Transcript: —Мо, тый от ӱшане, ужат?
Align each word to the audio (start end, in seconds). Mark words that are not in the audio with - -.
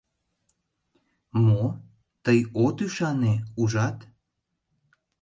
—Мо, 1.45 1.63
тый 2.23 2.39
от 2.65 2.77
ӱшане, 2.85 3.33
ужат? 3.61 3.97